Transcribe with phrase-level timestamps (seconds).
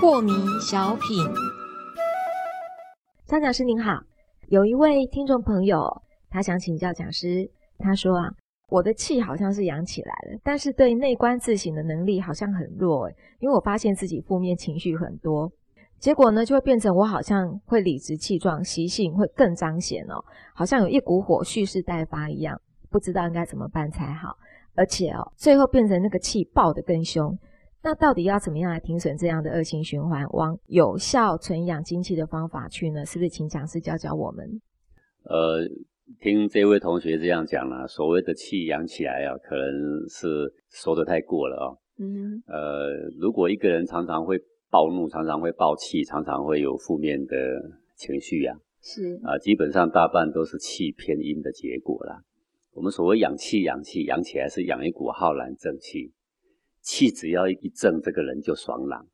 [0.00, 1.24] 破迷小品，
[3.26, 4.00] 张讲师您好，
[4.48, 7.48] 有一位听众朋友，他想请教讲师，
[7.78, 8.28] 他说啊，
[8.68, 13.08] 我的气好像是养起来了，但是对内观自省的能力好像很弱，
[13.38, 15.52] 因为我发现自己负面情绪很多，
[15.98, 24.36] 结果呢就会变成我好像会理直气壮，习性会更彰显哦，好像有一股火蓄势待发一样，不知道应该怎么办才好，
[24.74, 27.36] 而且哦，最后变成那个气爆得更凶。
[27.80, 33.06] 那到底要怎么样来停损这样的恶性循环，往有效存养精气的方法去呢？
[33.06, 34.60] 是不是请讲师教教我们？
[35.22, 35.60] 呃，
[36.20, 41.66] 听这位同学这样讲了，所谓的气养起来啊，可能是说的太过了啊。
[41.98, 42.42] 嗯。
[42.46, 44.36] 呃，如果一个人常常会
[44.70, 47.36] 暴怒，常常会暴气，常常会有负面的
[47.96, 52.22] 情绪呀，是啊，基本上大半都是气偏阴的结果啦。
[52.72, 56.12] 我们所谓养气，养气养起来是养一股浩然正气。
[56.80, 59.06] 气只要一正，这个人就爽朗，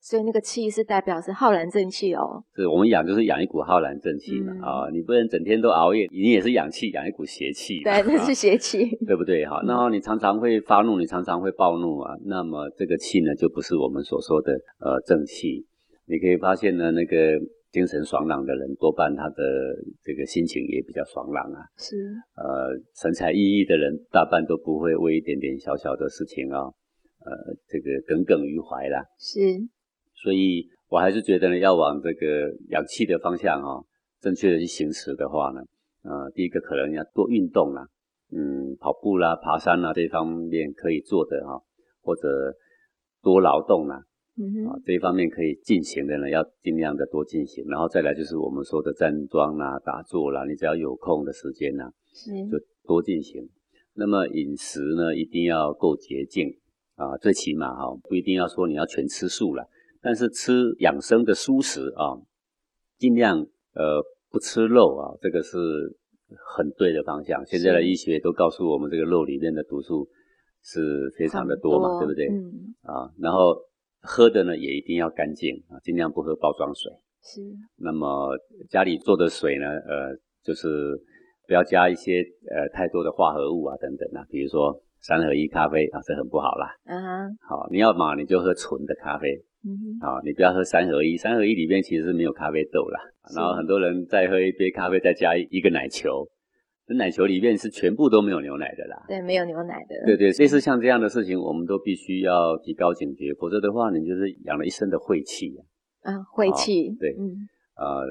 [0.00, 2.42] 所以那个气是代表是浩然正气哦。
[2.56, 7.82] 是我们养就是养一股浩然正气嘛啊，你不能整天都熬夜，你也是养气，养一股邪气。
[7.82, 9.44] 对，那是邪气，对不对？
[9.46, 15.66] 哈，然后你常常会发怒，你常常会暴怒啊，那么这个气呢，就不是我们所说的呃正气。
[16.06, 17.38] 你可以发现呢，那个
[17.70, 19.44] 精神爽朗的人，多半他的
[20.02, 21.60] 这个心情也比较爽朗啊。
[21.76, 21.96] 是，
[22.36, 26.72] 呃，神采奕奕的人，大半都不会为一点点小小的事情啊。
[27.22, 27.30] 呃，
[27.68, 29.38] 这个耿耿于怀啦，是，
[30.22, 33.82] 所以我还是觉得呢，要往这个氧气的方向哈，
[34.20, 35.60] 正确的去行驶的话呢，
[36.02, 37.86] 呃，第一个可能要多运动啦，
[38.30, 41.60] 嗯，跑步啦、爬山啦这方面可以做的哈，
[42.02, 42.54] 或者
[43.22, 44.02] 多劳动啦，
[44.36, 53.48] 嗯哼，啊，这一方面可以进行的呢，要尽量的多进行，然后再来就是我们说的站桩啦、打坐啦，你只要有空的时间呢，是，就多进行。
[53.94, 56.56] 那么饮食呢，一定要够洁净。
[56.96, 59.64] 啊，最起码哈，不一定要说你要全吃素了，
[60.02, 62.16] 但是吃养生的蔬食啊，
[62.98, 63.38] 尽量
[63.74, 65.58] 呃不吃肉啊，这个是
[66.54, 67.44] 很对的方向。
[67.46, 70.08] 现在的医学都告诉我们，这个肉里面的毒素
[70.62, 72.28] 是非常的多嘛，对不对？
[72.28, 72.74] 嗯。
[72.82, 73.56] 啊，然后
[74.00, 76.90] 喝的呢也一定要干净啊，尽量不喝包装水。
[77.22, 77.42] 是。
[77.76, 78.36] 那么
[78.68, 80.98] 家里做的水呢，呃，就是
[81.50, 84.80] 不要加一些呃太多的化合物啊等等啊，比如说。
[85.02, 86.76] 三合一咖啡啊，这很不好啦。
[86.84, 89.32] 嗯哼，好，你要嘛你就喝纯的咖啡。
[89.64, 93.00] 嗯哼，好，你不要喝三合一，三合一里面其实是没有咖啡豆啦。
[93.34, 96.28] 然后很多人再喝一杯咖啡，再加一个奶球，
[96.86, 99.02] 那奶球里面是全部都没有牛奶的啦。
[99.08, 99.96] 对，没有牛奶的。
[100.04, 105.50] 对对，类似像这样的事情，我们都必须要提高警觉，否则的话，你就是养了一身的晦气。
[106.02, 106.94] 啊，晦气。
[107.00, 108.04] 对，嗯，呃，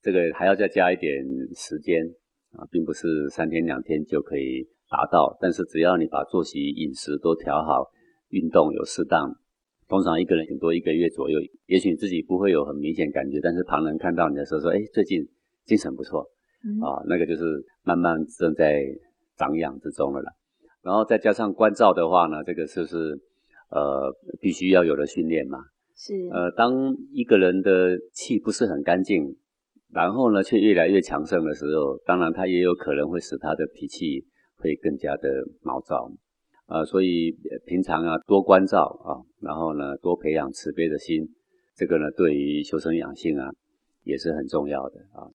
[0.00, 1.24] 这个还要再加一点
[1.56, 2.06] 时间
[2.52, 4.68] 啊，并不是三天两天就可以。
[4.92, 7.90] 达到，但是只要你把作息、饮食都调好，
[8.28, 9.34] 运动有适当，
[9.88, 15.26] 通常一个人顶多一个月左右，也许你自己不会有很明显感觉，但是旁人看到你的时候说：“哎，最近
[15.64, 16.20] 精神不错
[16.82, 18.84] 啊。”那个就是慢慢正在
[19.38, 20.30] 长养之中了啦。
[20.82, 23.18] 然后再加上关照的话呢，这个就是
[23.70, 25.58] 呃必须要有的训练嘛。
[25.96, 29.36] 是呃，当一个人的气不是很干净，
[29.92, 34.26] 然后呢却越来越强盛的时候，当然他也有可能会使他的脾气。
[34.62, 35.28] 会更加的
[35.62, 36.08] 毛躁，
[36.66, 37.36] 啊，所以
[37.66, 41.26] 平常啊多关照啊，然后呢多培养慈悲的心，
[41.74, 43.50] 这个呢对于修身养性啊
[44.04, 45.26] 也是很重要的啊。